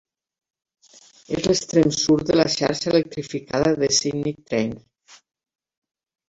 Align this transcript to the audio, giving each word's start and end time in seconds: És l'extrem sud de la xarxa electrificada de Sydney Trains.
És 1.35 1.49
l'extrem 1.49 1.91
sud 1.97 2.23
de 2.29 2.37
la 2.39 2.45
xarxa 2.55 2.89
electrificada 2.93 3.75
de 3.85 3.91
Sydney 3.99 4.35
Trains. 4.49 5.21